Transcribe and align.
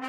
In 0.00 0.06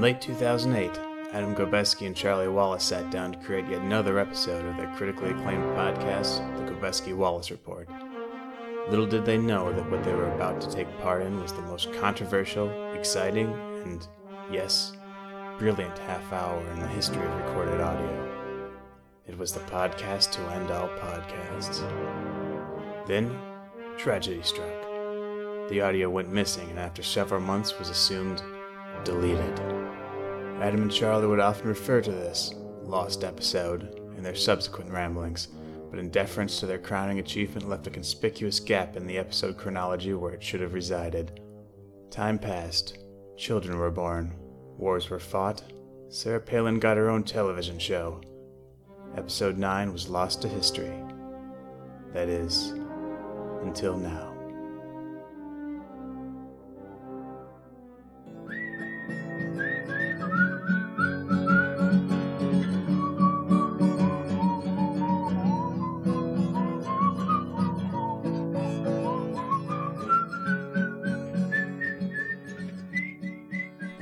late 0.00 0.20
2008, 0.20 1.00
Adam 1.32 1.56
Gobeski 1.56 2.06
and 2.06 2.14
Charlie 2.14 2.46
Wallace 2.46 2.84
sat 2.84 3.10
down 3.10 3.32
to 3.32 3.38
create 3.40 3.68
yet 3.68 3.80
another 3.80 4.20
episode 4.20 4.64
of 4.66 4.76
their 4.76 4.94
critically 4.94 5.30
acclaimed 5.30 5.64
podcast, 5.76 6.46
The 6.58 6.72
Gobeski 6.72 7.16
Wallace 7.16 7.50
Report. 7.50 7.88
Little 8.88 9.06
did 9.06 9.24
they 9.24 9.38
know 9.38 9.72
that 9.72 9.90
what 9.90 10.04
they 10.04 10.14
were 10.14 10.32
about 10.32 10.60
to 10.60 10.70
take 10.70 10.86
part 11.00 11.22
in 11.22 11.40
was 11.40 11.52
the 11.52 11.62
most 11.62 11.92
controversial, 11.94 12.70
exciting, 12.92 13.52
and, 13.82 14.06
yes, 14.52 14.92
brilliant 15.58 15.98
half 15.98 16.32
hour 16.32 16.64
in 16.70 16.78
the 16.78 16.86
history 16.86 17.26
of 17.26 17.34
recorded 17.34 17.80
audio. 17.80 18.39
It 19.30 19.38
was 19.38 19.52
the 19.52 19.60
podcast 19.60 20.32
to 20.32 20.40
end 20.54 20.72
all 20.72 20.88
podcasts. 20.88 21.78
Then, 23.06 23.38
tragedy 23.96 24.42
struck. 24.42 24.66
The 25.68 25.80
audio 25.80 26.10
went 26.10 26.32
missing 26.32 26.68
and 26.68 26.80
after 26.80 27.04
several 27.04 27.40
months 27.40 27.78
was 27.78 27.90
assumed 27.90 28.42
deleted. 29.04 29.60
Adam 30.60 30.82
and 30.82 30.90
Charlie 30.90 31.28
would 31.28 31.38
often 31.38 31.68
refer 31.68 32.00
to 32.00 32.10
this 32.10 32.54
lost 32.82 33.22
episode 33.22 34.00
in 34.16 34.24
their 34.24 34.34
subsequent 34.34 34.90
ramblings, 34.90 35.46
but 35.90 36.00
in 36.00 36.10
deference 36.10 36.58
to 36.58 36.66
their 36.66 36.80
crowning 36.80 37.20
achievement 37.20 37.68
left 37.68 37.86
a 37.86 37.90
conspicuous 37.90 38.58
gap 38.58 38.96
in 38.96 39.06
the 39.06 39.16
episode 39.16 39.56
chronology 39.56 40.12
where 40.12 40.32
it 40.34 40.42
should 40.42 40.60
have 40.60 40.74
resided. 40.74 41.40
Time 42.10 42.36
passed, 42.36 42.98
children 43.36 43.78
were 43.78 43.92
born, 43.92 44.34
wars 44.76 45.08
were 45.08 45.20
fought, 45.20 45.62
Sarah 46.08 46.40
Palin 46.40 46.80
got 46.80 46.96
her 46.96 47.08
own 47.08 47.22
television 47.22 47.78
show. 47.78 48.20
Episode 49.16 49.58
9 49.58 49.92
was 49.92 50.08
lost 50.08 50.40
to 50.42 50.48
history. 50.48 50.92
That 52.12 52.28
is, 52.28 52.70
until 53.62 53.96
now. 53.96 54.28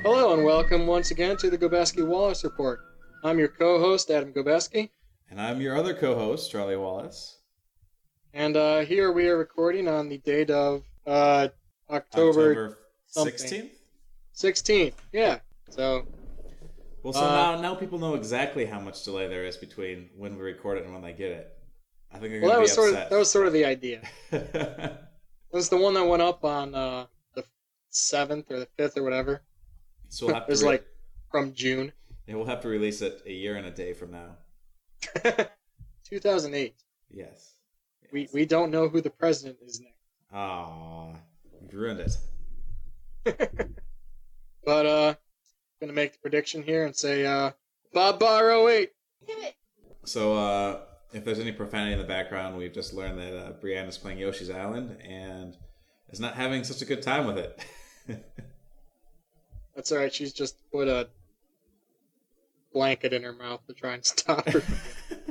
Hello 0.03 0.33
and 0.33 0.45
welcome 0.45 0.85
once 0.85 1.09
again 1.09 1.35
to 1.37 1.49
the 1.49 1.57
Gobeski 1.57 2.07
Wallace 2.07 2.43
Report. 2.43 2.79
I'm 3.23 3.37
your 3.39 3.49
co-host 3.49 4.09
Adam 4.11 4.31
Gobeski, 4.31 4.89
And 5.29 5.39
I'm 5.39 5.61
your 5.61 5.77
other 5.77 5.93
co-host, 5.93 6.51
Charlie 6.51 6.75
Wallace. 6.77 7.37
and 8.33 8.55
uh, 8.57 8.79
here 8.79 9.11
we 9.11 9.27
are 9.27 9.37
recording 9.37 9.87
on 9.87 10.09
the 10.09 10.17
date 10.19 10.49
of 10.49 10.83
uh, 11.05 11.49
October, 11.89 12.77
something. 13.07 13.33
16th. 13.33 13.69
16th. 14.35 14.93
Yeah. 15.11 15.39
So 15.69 16.05
Well, 17.03 17.13
so 17.13 17.19
Uh, 17.21 17.29
now 17.55 17.61
now 17.61 17.75
people 17.75 17.99
know 17.99 18.15
exactly 18.15 18.65
how 18.65 18.79
much 18.79 19.03
delay 19.03 19.27
there 19.27 19.45
is 19.45 19.57
between 19.57 20.09
when 20.15 20.35
we 20.35 20.41
record 20.41 20.77
it 20.79 20.85
and 20.85 20.93
when 20.93 21.01
they 21.03 21.13
get 21.13 21.31
it. 21.31 21.57
I 22.11 22.17
think 22.17 22.31
they're 22.31 22.41
well, 22.41 22.51
that 22.51 22.59
was 22.59 22.71
be 22.71 22.75
sort 22.75 22.89
of 22.89 22.95
that 22.95 23.11
was 23.11 23.29
sort 23.29 23.47
of 23.47 23.53
the 23.53 23.65
idea. 23.65 24.01
It 25.51 25.55
was 25.55 25.67
the 25.69 25.77
one 25.77 25.95
that 25.95 26.05
went 26.05 26.21
up 26.21 26.45
on 26.45 26.75
uh, 26.75 27.07
the 27.33 27.43
seventh 27.89 28.51
or 28.51 28.59
the 28.59 28.67
fifth 28.77 28.95
or 28.97 29.01
whatever. 29.03 29.41
so 30.07 30.27
we'll 30.27 30.35
have 30.35 30.43
It 30.43 30.49
was 30.51 30.61
re- 30.61 30.69
like 30.69 30.85
from 31.31 31.53
June, 31.55 31.91
yeah, 32.27 32.35
we'll 32.35 32.45
have 32.45 32.61
to 32.61 32.67
release 32.67 33.01
it 33.01 33.23
a 33.25 33.33
year 33.33 33.55
and 33.55 33.65
a 33.65 33.71
day 33.71 33.93
from 33.93 34.11
now. 34.11 34.37
2008. 36.05 36.75
Yes. 37.11 37.53
We 38.11 38.27
we 38.33 38.45
don't 38.45 38.71
know 38.71 38.89
who 38.89 39.01
the 39.01 39.09
president 39.09 39.57
is 39.65 39.79
next. 39.79 39.95
Ah, 40.31 41.13
ruined 41.71 41.99
it. 41.99 42.17
But 44.69 44.85
uh, 44.85 45.15
gonna 45.81 45.93
make 45.93 46.13
the 46.13 46.19
prediction 46.19 46.61
here 46.61 46.85
and 46.85 46.95
say 46.95 47.25
uh, 47.25 47.51
Bob 47.91 48.19
Barr 48.19 48.51
08. 48.69 48.91
So, 50.05 50.35
uh, 50.35 50.81
if 51.11 51.25
there's 51.25 51.39
any 51.39 51.51
profanity 51.51 51.93
in 51.93 51.97
the 51.97 52.05
background, 52.05 52.55
we've 52.55 52.71
just 52.71 52.93
learned 52.93 53.17
that 53.19 53.35
uh, 53.35 53.51
Brienne 53.53 53.87
is 53.87 53.97
playing 53.97 54.19
Yoshi's 54.19 54.51
Island 54.51 54.97
and 55.01 55.57
is 56.09 56.19
not 56.19 56.35
having 56.35 56.63
such 56.63 56.83
a 56.83 56.85
good 56.85 57.01
time 57.01 57.25
with 57.25 57.37
it. 57.39 57.65
That's 59.75 59.91
alright. 59.91 60.13
She's 60.13 60.33
just 60.33 60.55
put 60.71 60.87
a 60.87 61.09
blanket 62.73 63.13
in 63.13 63.23
her 63.23 63.33
mouth 63.33 63.65
to 63.67 63.73
try 63.73 63.93
and 63.93 64.05
stop 64.05 64.47
her. 64.49 64.61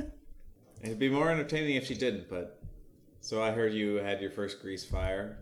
It'd 0.81 0.99
be 0.99 1.09
more 1.09 1.29
entertaining 1.29 1.75
if 1.75 1.85
she 1.85 1.95
didn't, 1.95 2.29
but. 2.29 2.61
So 3.21 3.43
I 3.43 3.51
heard 3.51 3.73
you 3.73 3.95
had 3.95 4.21
your 4.21 4.31
first 4.31 4.61
grease 4.61 4.85
fire. 4.85 5.37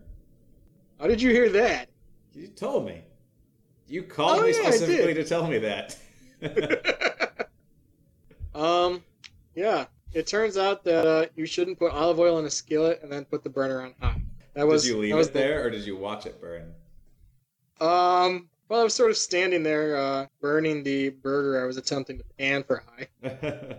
How 0.98 1.06
did 1.06 1.22
you 1.22 1.30
hear 1.30 1.48
that? 1.50 1.88
You 2.34 2.48
told 2.48 2.86
me. 2.86 3.02
You 3.86 4.02
called 4.02 4.40
Oh, 4.40 4.42
me 4.42 4.48
yeah, 4.48 4.70
specifically 4.70 5.14
to 5.14 5.24
tell 5.24 5.46
me 5.46 5.58
that. 5.58 5.96
um, 8.54 9.02
yeah. 9.54 9.86
It 10.12 10.26
turns 10.26 10.56
out 10.56 10.84
that 10.84 11.06
uh, 11.06 11.26
you 11.36 11.46
shouldn't 11.46 11.78
put 11.78 11.92
olive 11.92 12.18
oil 12.18 12.38
in 12.38 12.46
a 12.46 12.50
skillet 12.50 13.00
and 13.02 13.12
then 13.12 13.24
put 13.24 13.44
the 13.44 13.50
burner 13.50 13.82
on 13.82 13.94
high. 14.00 14.22
That 14.54 14.66
was 14.66 14.82
did 14.82 14.88
you 14.90 14.98
leave 14.98 15.16
it 15.16 15.32
there, 15.32 15.64
or 15.64 15.70
did 15.70 15.86
you 15.86 15.96
watch 15.96 16.26
it 16.26 16.40
burn? 16.40 16.74
Um, 17.80 18.48
well, 18.68 18.80
I 18.80 18.84
was 18.84 18.94
sort 18.94 19.10
of 19.10 19.16
standing 19.16 19.62
there, 19.62 19.96
uh, 19.96 20.26
burning 20.40 20.82
the 20.82 21.10
burger 21.10 21.62
I 21.62 21.66
was 21.66 21.76
attempting 21.76 22.18
to 22.18 22.24
pan 22.38 22.64
for 22.64 22.82
high, 22.86 23.08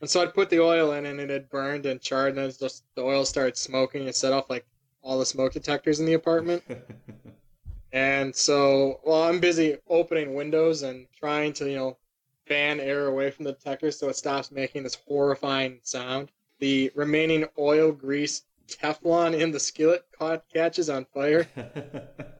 and 0.00 0.08
so 0.08 0.22
I'd 0.22 0.34
put 0.34 0.50
the 0.50 0.60
oil 0.60 0.92
in, 0.92 1.06
and 1.06 1.20
it 1.20 1.30
had 1.30 1.48
burned 1.48 1.86
and 1.86 2.00
charred, 2.00 2.36
and 2.36 2.38
then 2.38 2.52
just 2.58 2.84
the 2.94 3.02
oil 3.02 3.24
started 3.24 3.56
smoking 3.56 4.06
and 4.06 4.14
set 4.14 4.32
off 4.32 4.50
like 4.50 4.66
all 5.02 5.18
the 5.18 5.26
smoke 5.26 5.52
detectors 5.52 6.00
in 6.00 6.06
the 6.06 6.14
apartment. 6.14 6.62
And 7.92 8.34
so 8.34 9.00
while 9.02 9.22
I'm 9.22 9.40
busy 9.40 9.78
opening 9.88 10.34
windows 10.34 10.82
and 10.82 11.06
trying 11.18 11.52
to, 11.54 11.68
you 11.68 11.76
know, 11.76 11.96
fan 12.46 12.80
air 12.80 13.06
away 13.06 13.30
from 13.30 13.44
the 13.44 13.52
detectors 13.52 13.98
so 13.98 14.08
it 14.08 14.16
stops 14.16 14.50
making 14.50 14.82
this 14.82 14.98
horrifying 15.06 15.80
sound, 15.82 16.30
the 16.58 16.92
remaining 16.94 17.46
oil 17.58 17.92
grease 17.92 18.42
Teflon 18.66 19.38
in 19.38 19.50
the 19.50 19.60
skillet 19.60 20.04
caught, 20.18 20.44
catches 20.52 20.90
on 20.90 21.06
fire. 21.06 21.48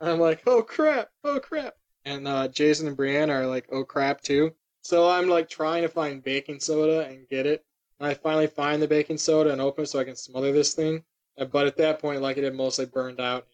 I'm 0.00 0.18
like, 0.20 0.42
oh 0.46 0.62
crap, 0.62 1.08
oh 1.24 1.40
crap. 1.40 1.74
And 2.04 2.26
uh, 2.26 2.48
Jason 2.48 2.86
and 2.88 2.96
Brienne 2.96 3.30
are 3.30 3.46
like, 3.46 3.66
oh 3.70 3.84
crap 3.84 4.20
too. 4.22 4.52
So 4.82 5.08
I'm 5.10 5.28
like 5.28 5.48
trying 5.48 5.82
to 5.82 5.88
find 5.88 6.22
baking 6.22 6.60
soda 6.60 7.06
and 7.06 7.28
get 7.28 7.46
it. 7.46 7.64
And 7.98 8.08
I 8.08 8.14
finally 8.14 8.46
find 8.46 8.80
the 8.80 8.88
baking 8.88 9.18
soda 9.18 9.50
and 9.52 9.60
open 9.60 9.84
it 9.84 9.88
so 9.88 9.98
I 9.98 10.04
can 10.04 10.16
smother 10.16 10.52
this 10.52 10.72
thing. 10.74 11.04
But 11.52 11.66
at 11.66 11.76
that 11.76 11.98
point, 12.00 12.22
like 12.22 12.38
it 12.38 12.44
had 12.44 12.54
mostly 12.54 12.86
burned 12.86 13.20
out. 13.20 13.46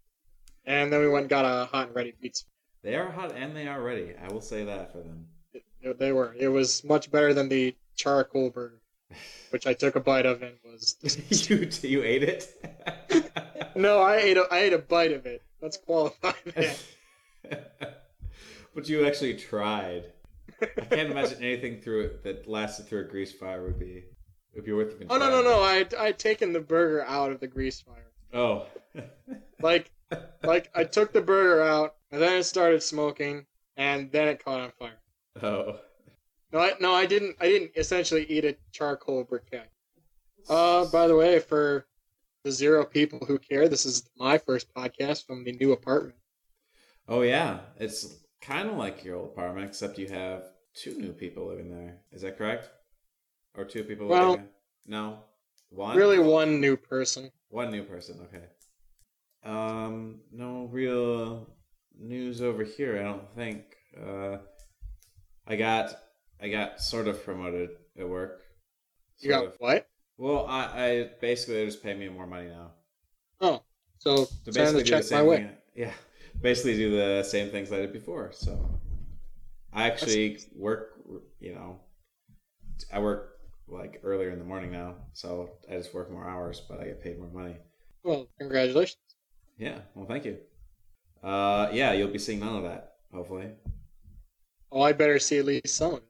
And 0.64 0.92
then 0.92 1.00
we 1.00 1.08
went 1.08 1.24
and 1.24 1.30
got 1.30 1.44
a 1.44 1.66
hot 1.66 1.88
and 1.88 1.96
ready 1.96 2.12
pizza. 2.12 2.44
they 2.82 2.94
are 2.96 3.10
hot 3.10 3.32
and 3.36 3.56
they 3.56 3.66
are 3.66 3.82
ready. 3.82 4.14
I 4.22 4.32
will 4.32 4.40
say 4.40 4.64
that 4.64 4.92
for 4.92 4.98
them. 4.98 5.26
It- 5.52 5.64
it- 5.80 5.98
they 5.98 6.12
were. 6.12 6.34
It 6.38 6.48
was 6.48 6.84
much 6.84 7.10
better 7.10 7.34
than 7.34 7.48
the 7.48 7.74
charcoal 7.96 8.50
burger, 8.50 8.80
which 9.50 9.66
I 9.66 9.74
took 9.74 9.96
a 9.96 10.00
bite 10.00 10.26
of 10.26 10.42
and 10.42 10.54
was. 10.64 10.96
you 11.50 11.68
you 11.88 12.02
ate 12.04 12.22
it. 12.22 13.32
no, 13.76 14.00
I 14.00 14.16
ate 14.16 14.36
a 14.36 14.46
I 14.50 14.58
ate 14.58 14.72
a 14.72 14.78
bite 14.78 15.12
of 15.12 15.26
it. 15.26 15.42
Let's 15.66 15.78
qualify 15.78 16.30
that. 16.54 16.78
but 18.72 18.88
you 18.88 19.04
actually 19.04 19.34
tried. 19.34 20.12
I 20.62 20.66
can't 20.66 21.10
imagine 21.10 21.42
anything 21.42 21.80
through 21.80 22.02
it 22.02 22.22
that 22.22 22.46
lasted 22.46 22.86
through 22.86 23.00
a 23.00 23.08
grease 23.08 23.32
fire 23.32 23.64
would 23.64 23.76
be 23.76 24.04
would 24.54 24.64
be 24.64 24.72
worth. 24.72 24.94
Oh 25.10 25.18
no 25.18 25.28
no 25.28 25.42
no! 25.42 25.62
I 25.62 25.84
I 25.98 26.12
taken 26.12 26.52
the 26.52 26.60
burger 26.60 27.02
out 27.04 27.32
of 27.32 27.40
the 27.40 27.48
grease 27.48 27.80
fire. 27.80 28.12
Oh. 28.32 28.66
Like 29.60 29.90
like 30.44 30.70
I 30.72 30.84
took 30.84 31.12
the 31.12 31.20
burger 31.20 31.62
out 31.62 31.96
and 32.12 32.22
then 32.22 32.38
it 32.38 32.44
started 32.44 32.80
smoking 32.80 33.46
and 33.76 34.12
then 34.12 34.28
it 34.28 34.44
caught 34.44 34.60
on 34.60 34.70
fire. 34.78 35.00
oh. 35.42 35.80
No, 36.52 36.60
I, 36.60 36.74
no, 36.78 36.94
I 36.94 37.06
didn't. 37.06 37.34
I 37.40 37.48
didn't 37.48 37.72
essentially 37.74 38.24
eat 38.26 38.44
a 38.44 38.56
charcoal 38.70 39.24
briquette. 39.24 39.66
Uh, 40.48 40.84
by 40.86 41.08
the 41.08 41.16
way, 41.16 41.40
for 41.40 41.86
the 42.46 42.52
zero 42.52 42.84
people 42.84 43.18
who 43.26 43.40
care, 43.40 43.68
this 43.68 43.84
is 43.84 44.08
my 44.16 44.38
first 44.38 44.72
podcast 44.72 45.26
from 45.26 45.42
the 45.42 45.50
new 45.54 45.72
apartment. 45.72 46.14
Oh 47.08 47.22
yeah, 47.22 47.58
it's 47.76 48.20
kind 48.40 48.70
of 48.70 48.76
like 48.76 49.02
your 49.02 49.16
old 49.16 49.30
apartment, 49.32 49.66
except 49.66 49.98
you 49.98 50.06
have 50.06 50.44
two 50.72 50.96
new 50.96 51.12
people 51.12 51.48
living 51.48 51.68
there. 51.70 51.98
Is 52.12 52.22
that 52.22 52.38
correct? 52.38 52.70
Or 53.56 53.64
two 53.64 53.82
people 53.82 54.06
Well- 54.06 54.30
living 54.30 54.44
there? 54.44 54.52
No, 54.86 55.18
one. 55.70 55.96
Really, 55.96 56.20
one 56.20 56.60
new 56.60 56.76
person. 56.76 57.32
One 57.48 57.72
new 57.72 57.82
person. 57.82 58.20
Okay. 58.28 58.44
Um, 59.42 60.20
no 60.30 60.66
real 60.70 61.48
news 61.98 62.40
over 62.40 62.62
here. 62.62 62.96
I 63.00 63.02
don't 63.02 63.28
think. 63.34 63.64
Uh, 64.00 64.36
I 65.48 65.56
got 65.56 65.96
I 66.40 66.48
got 66.48 66.80
sort 66.80 67.08
of 67.08 67.24
promoted 67.24 67.70
at 67.98 68.08
work. 68.08 68.42
You 69.18 69.30
got 69.30 69.46
of. 69.46 69.56
what? 69.58 69.88
Well, 70.18 70.46
I, 70.46 70.62
I 70.84 71.10
basically 71.20 71.56
they 71.56 71.66
just 71.66 71.82
pay 71.82 71.94
me 71.94 72.08
more 72.08 72.26
money 72.26 72.48
now. 72.48 72.70
Oh, 73.40 73.62
so 73.98 74.24
To 74.44 74.52
basically 74.52 74.82
do 74.84 74.90
the 74.90 75.02
check 75.02 75.02
my 75.04 75.18
same 75.18 75.26
way. 75.26 75.36
thing. 75.36 75.50
Yeah, 75.74 75.92
basically 76.40 76.76
do 76.76 76.90
the 76.96 77.22
same 77.22 77.50
things 77.50 77.70
I 77.72 77.76
did 77.78 77.92
before. 77.92 78.32
So 78.32 78.58
I 79.72 79.86
actually 79.86 80.38
work. 80.54 80.94
You 81.40 81.54
know, 81.54 81.80
I 82.92 82.98
work 82.98 83.38
like 83.68 84.00
earlier 84.04 84.30
in 84.30 84.38
the 84.38 84.44
morning 84.44 84.72
now, 84.72 84.94
so 85.12 85.50
I 85.70 85.76
just 85.76 85.92
work 85.92 86.10
more 86.10 86.28
hours, 86.28 86.62
but 86.68 86.80
I 86.80 86.84
get 86.84 87.02
paid 87.02 87.18
more 87.18 87.30
money. 87.30 87.56
Well, 88.02 88.28
congratulations. 88.38 88.98
Yeah, 89.58 89.78
well, 89.94 90.06
thank 90.06 90.24
you. 90.24 90.38
Uh, 91.22 91.68
yeah, 91.72 91.92
you'll 91.92 92.08
be 92.08 92.18
seeing 92.18 92.40
none 92.40 92.56
of 92.56 92.62
that, 92.62 92.94
hopefully. 93.12 93.48
Oh, 94.70 94.82
I 94.82 94.92
better 94.92 95.18
see 95.18 95.38
at 95.38 95.44
least 95.46 95.74
some 95.74 95.94
of 95.94 95.98
it. 95.98 96.04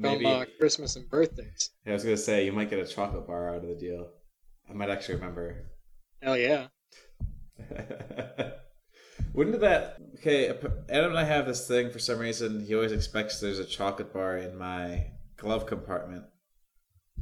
Maybe. 0.00 0.46
Christmas 0.58 0.96
and 0.96 1.08
birthdays. 1.08 1.70
Yeah, 1.84 1.92
I 1.92 1.94
was 1.94 2.04
gonna 2.04 2.16
say 2.16 2.44
you 2.44 2.52
might 2.52 2.70
get 2.70 2.78
a 2.78 2.86
chocolate 2.86 3.26
bar 3.26 3.50
out 3.50 3.62
of 3.62 3.68
the 3.68 3.74
deal. 3.74 4.08
I 4.68 4.72
might 4.72 4.90
actually 4.90 5.16
remember. 5.16 5.70
Hell 6.22 6.38
yeah. 6.38 6.68
Wouldn't 9.34 9.60
that 9.60 9.98
okay? 10.18 10.48
Adam 10.88 11.10
and 11.10 11.18
I 11.18 11.24
have 11.24 11.46
this 11.46 11.68
thing 11.68 11.90
for 11.90 11.98
some 11.98 12.18
reason. 12.18 12.64
He 12.64 12.74
always 12.74 12.92
expects 12.92 13.40
there's 13.40 13.58
a 13.58 13.64
chocolate 13.64 14.12
bar 14.12 14.38
in 14.38 14.56
my 14.56 15.08
glove 15.36 15.66
compartment, 15.66 16.24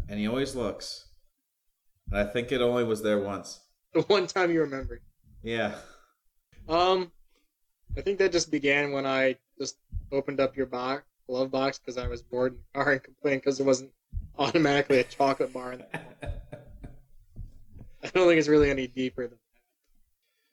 and 0.08 0.18
he 0.18 0.28
always 0.28 0.54
looks. 0.54 1.10
And 2.10 2.20
I 2.20 2.24
think 2.24 2.52
it 2.52 2.60
only 2.60 2.84
was 2.84 3.02
there 3.02 3.18
once. 3.18 3.60
The 3.92 4.02
one 4.02 4.26
time 4.26 4.52
you 4.52 4.60
remembered. 4.60 5.00
Yeah. 5.42 5.74
Um, 6.68 7.10
I 7.96 8.02
think 8.02 8.18
that 8.18 8.32
just 8.32 8.50
began 8.50 8.92
when 8.92 9.06
I 9.06 9.36
just 9.58 9.78
opened 10.12 10.40
up 10.40 10.56
your 10.56 10.66
box, 10.66 11.04
glove 11.28 11.50
box, 11.50 11.78
because 11.78 11.98
I 11.98 12.08
was 12.08 12.22
bored 12.22 12.52
in 12.52 12.58
the 12.58 12.84
car 12.84 12.92
and 12.92 13.02
complained 13.02 13.42
because 13.42 13.58
there 13.58 13.66
wasn't 13.66 13.90
automatically 14.38 14.98
a 14.98 15.04
chocolate 15.04 15.52
bar 15.52 15.72
in 15.72 15.78
there. 15.78 16.04
I 18.02 18.08
don't 18.08 18.28
think 18.28 18.38
it's 18.38 18.48
really 18.48 18.70
any 18.70 18.86
deeper 18.86 19.22
than 19.26 19.38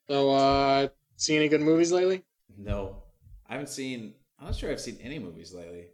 that. 0.08 0.14
So, 0.14 0.32
uh, 0.32 0.88
see 1.16 1.36
any 1.36 1.48
good 1.48 1.62
movies 1.62 1.92
lately? 1.92 2.24
No, 2.58 3.04
I 3.48 3.54
haven't 3.54 3.70
seen. 3.70 4.14
I'm 4.40 4.48
not 4.48 4.56
sure 4.56 4.72
I've 4.72 4.82
seen 4.82 4.98
any 5.02 5.20
movies 5.20 5.54
lately. 5.54 5.88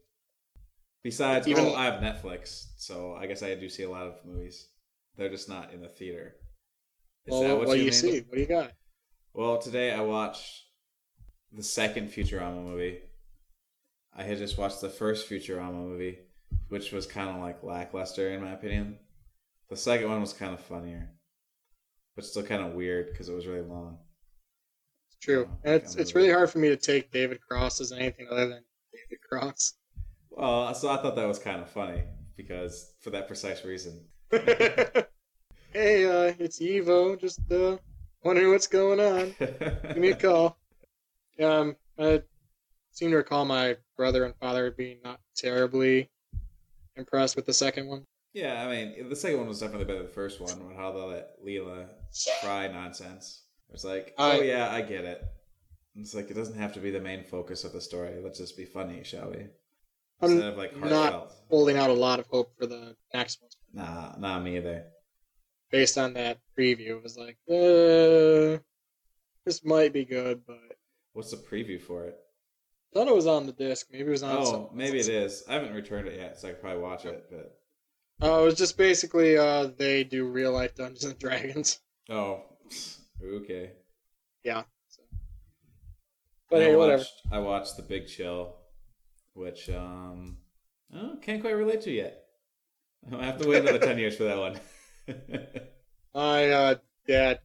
Besides, 1.04 1.48
Even- 1.48 1.66
oh, 1.66 1.76
I 1.76 1.86
have 1.86 2.02
Netflix, 2.02 2.68
so 2.78 3.16
I 3.16 3.26
guess 3.26 3.42
I 3.42 3.56
do 3.56 3.70
see 3.70 3.84
a 3.84 3.90
lot 3.90 4.04
of 4.04 4.16
movies. 4.26 4.68
They're 5.18 5.30
just 5.30 5.50
not 5.50 5.74
in 5.74 5.82
the 5.82 5.88
theater. 5.88 6.36
Is 7.26 7.32
well, 7.32 7.42
that 7.42 7.58
what, 7.58 7.68
what 7.68 7.76
do 7.76 7.84
you 7.84 7.92
see? 7.92 8.20
What 8.22 8.36
do 8.36 8.40
you 8.40 8.48
got? 8.48 8.72
Well, 9.34 9.58
today 9.60 9.92
I 9.92 10.02
watched 10.02 10.66
the 11.52 11.64
second 11.64 12.10
Futurama 12.10 12.64
movie. 12.64 13.00
I 14.16 14.24
had 14.24 14.38
just 14.38 14.58
watched 14.58 14.82
the 14.82 14.90
first 14.90 15.30
Futurama 15.30 15.74
movie, 15.74 16.20
which 16.70 16.92
was 16.92 17.06
kind 17.06 17.30
of 17.30 17.42
like 17.42 17.64
lackluster 17.64 18.30
in 18.32 18.42
my 18.44 18.52
opinion. 18.52 18.98
The 19.70 19.78
second 19.78 20.10
one 20.10 20.22
was 20.22 20.34
kind 20.34 20.54
of 20.54 20.60
funnier, 20.60 21.10
but 22.16 22.26
still 22.26 22.44
kind 22.44 22.62
of 22.62 22.74
weird 22.74 23.12
because 23.12 23.30
it 23.30 23.34
was 23.34 23.48
really 23.48 23.62
long. 23.68 24.00
It's 25.08 25.18
true. 25.18 25.48
Oh, 25.50 25.58
And 25.64 25.76
it's 25.76 25.96
it's 25.96 26.14
really 26.14 26.32
hard 26.32 26.50
for 26.50 26.60
me 26.60 26.70
to 26.70 26.78
take 26.78 27.12
David 27.12 27.40
Cross 27.42 27.80
as 27.80 27.92
anything 27.92 28.28
other 28.30 28.48
than 28.50 28.64
David 28.94 29.22
Cross. 29.28 29.76
Well, 30.30 30.74
so 30.74 30.90
I 30.90 30.98
thought 30.98 31.16
that 31.16 31.28
was 31.28 31.40
kind 31.40 31.62
of 31.62 31.70
funny 31.70 32.04
because 32.36 32.94
for 33.00 33.12
that 33.12 33.28
precise 33.28 33.64
reason. 33.64 34.06
hey, 34.32 36.06
uh, 36.06 36.34
it's 36.40 36.60
Evo. 36.60 37.20
Just 37.20 37.40
uh, 37.52 37.78
wondering 38.24 38.50
what's 38.50 38.68
going 38.68 39.00
on. 39.00 39.36
Give 39.40 39.98
me 39.98 40.10
a 40.10 40.16
call. 40.16 40.58
Um, 41.42 41.76
I 41.98 42.22
seem 42.92 43.12
to 43.12 43.18
recall 43.18 43.46
my 43.46 43.78
brother 43.98 44.26
and 44.26 44.36
father 44.36 44.72
being 44.72 45.00
not 45.04 45.20
terribly 45.36 46.10
impressed 46.96 47.36
with 47.36 47.46
the 47.46 47.54
second 47.54 47.88
one. 47.88 48.06
yeah, 48.34 48.66
I 48.66 48.70
mean, 48.70 49.10
the 49.10 49.16
second 49.16 49.40
one 49.40 49.48
was 49.48 49.60
definitely 49.60 49.86
better 49.86 50.00
than 50.00 50.08
the 50.08 50.14
first 50.14 50.40
one. 50.40 50.68
With 50.68 50.78
how 50.78 50.92
they 50.92 51.00
let 51.02 51.44
Leela 51.46 51.88
cry 52.42 52.68
nonsense. 52.68 53.44
It's 53.74 53.84
like, 53.84 54.14
I- 54.18 54.38
oh 54.40 54.42
yeah, 54.42 54.70
I 54.72 54.82
get 54.82 55.06
it. 55.06 55.24
It's 55.96 56.14
like 56.16 56.30
it 56.32 56.36
doesn't 56.36 56.58
have 56.58 56.74
to 56.74 56.80
be 56.80 56.92
the 56.92 57.02
main 57.02 57.24
focus 57.24 57.64
of 57.66 57.74
the 57.74 57.82
story. 57.82 58.14
Let's 58.24 58.38
just 58.40 58.56
be 58.56 58.64
funny, 58.66 59.04
shall 59.04 59.30
we? 59.32 59.48
I'm 60.22 60.32
Instead 60.32 60.54
of 60.54 60.58
like 60.58 60.78
not- 60.78 61.32
Holding 61.50 61.78
out 61.78 61.90
a 61.90 61.94
lot 61.94 62.20
of 62.20 62.28
hope 62.28 62.54
for 62.58 62.66
the 62.66 62.96
next 63.14 63.42
one. 63.42 63.50
Nah, 63.74 64.16
nah, 64.18 64.40
me 64.40 64.58
either. 64.58 64.86
Based 65.72 65.98
on 65.98 66.14
that 66.14 66.38
preview, 66.58 66.92
it 66.98 67.04
was 67.04 67.18
like, 67.18 67.38
uh, 67.50 68.60
this 69.46 69.64
might 69.66 69.92
be 69.94 70.06
good, 70.06 70.42
but 70.46 70.60
What's 71.14 71.32
the 71.32 71.38
preview 71.38 71.82
for 71.82 72.06
it? 72.06 72.18
I 72.94 73.00
thought 73.00 73.08
it 73.08 73.16
was 73.16 73.28
on 73.28 73.46
the 73.46 73.54
disc. 73.54 73.88
Maybe 73.92 74.08
it 74.08 74.12
was 74.12 74.24
on. 74.24 74.38
Oh, 74.38 74.44
some- 74.46 74.70
maybe 74.74 75.00
it 75.00 75.08
is. 75.08 75.44
I 75.48 75.54
haven't 75.54 75.74
returned 75.74 76.08
it 76.08 76.20
yet, 76.20 76.40
so 76.40 76.50
I 76.50 76.52
could 76.52 76.62
probably 76.62 76.82
watch 76.82 77.06
it. 77.06 77.26
But 77.30 77.58
Oh, 78.22 78.44
it 78.44 78.46
was 78.46 78.56
just 78.56 78.78
basically 78.78 79.38
uh, 79.38 79.70
they 79.78 80.04
do 80.04 80.26
real 80.26 80.52
life 80.52 80.76
Dungeons 80.76 81.06
and 81.06 81.18
Dragons. 81.18 81.80
oh, 82.10 82.44
okay. 83.24 83.72
So. 84.46 84.66
But 86.50 86.58
And 86.58 86.64
hey, 86.66 86.74
I 86.74 86.76
whatever. 86.76 86.98
watched, 86.98 87.22
I 87.32 87.40
watched 87.40 87.78
The 87.78 87.84
Big 87.84 88.08
Chill, 88.08 88.56
which 89.34 89.70
um, 89.70 90.38
oh, 90.94 91.16
can't 91.22 91.42
quite 91.42 91.56
relate 91.56 91.82
to 91.84 91.92
yet. 91.92 92.26
I 93.18 93.26
have 93.26 93.42
to 93.42 93.48
wait 93.48 93.62
another 93.62 93.80
ten 93.80 93.98
years 93.98 94.18
for 94.18 94.26
that 94.26 94.38
one. 94.38 94.60
My 96.14 96.50
uh, 96.50 96.76
dad 97.08 97.40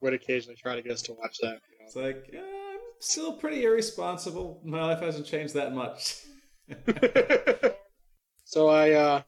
would 0.00 0.14
occasionally 0.14 0.56
try 0.56 0.76
to 0.76 0.82
get 0.82 0.92
us 0.92 1.02
to 1.02 1.14
watch 1.14 1.38
that. 1.38 1.60
you 1.70 1.86
it's 1.86 1.96
like 1.96 2.30
uh, 2.34 2.38
I'm 2.38 2.59
still 3.00 3.32
pretty 3.32 3.64
irresponsible. 3.64 4.60
My 4.64 4.84
life 4.84 5.00
hasn't 5.00 5.26
changed 5.26 5.54
that 5.54 5.74
much. 5.74 6.18
so 8.44 8.68
I 8.68 8.92
uh, 8.92 9.22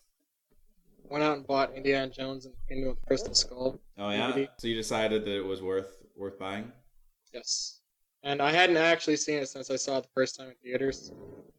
went 1.09 1.25
out 1.25 1.37
and 1.37 1.47
bought 1.47 1.75
Indiana 1.75 2.11
Jones 2.11 2.47
and 2.47 2.55
Kingdom 2.69 2.91
of 2.91 2.97
the 3.01 3.07
Crystal 3.07 3.35
Skull. 3.35 3.81
oh 3.99 4.11
yeah. 4.11 4.31
DVD. 4.31 4.49
So 4.59 4.69
you 4.69 4.75
decided 4.75 5.25
that 5.25 5.37
it 5.37 5.45
was 5.45 5.63
worth 5.63 5.97
worth 6.17 6.39
buying? 6.39 6.71
Yes. 7.33 7.81
And 8.23 8.41
I 8.41 8.53
hadn't 8.53 8.77
actually 8.77 9.17
seen 9.17 9.39
it 9.39 9.49
since 9.49 9.71
I 9.71 9.77
saw 9.77 9.99
it 9.99 10.03
the 10.03 10.11
first 10.15 10.39
time 10.39 10.49
in 10.49 10.55
theaters, 10.63 11.11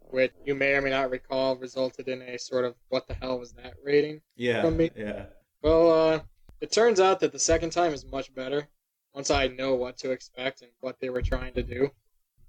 which 0.10 0.32
you 0.46 0.56
may 0.56 0.76
or 0.76 0.82
may 0.82 0.92
not 0.92 1.10
recall 1.10 1.58
resulted 1.58 2.08
in 2.08 2.22
a 2.22 2.40
sort 2.40 2.64
of 2.64 2.76
what 2.88 3.06
the 3.08 3.16
hell 3.16 3.40
was 3.40 3.52
that 3.54 3.74
rating. 3.84 4.22
Yeah. 4.38 4.62
From 4.62 4.78
me? 4.78 4.90
Yeah. 4.96 5.26
Well, 5.62 5.92
uh, 5.92 6.20
it 6.62 6.72
turns 6.72 7.02
out 7.02 7.20
that 7.20 7.34
the 7.34 7.40
second 7.40 7.72
time 7.72 7.94
is 7.94 8.06
much 8.06 8.34
better 8.34 8.70
once 9.14 9.30
I 9.30 9.48
know 9.48 9.76
what 9.76 9.98
to 9.98 10.12
expect 10.12 10.62
and 10.62 10.72
what 10.80 11.00
they 11.00 11.10
were 11.10 11.22
trying 11.22 11.54
to 11.54 11.64
do, 11.64 11.90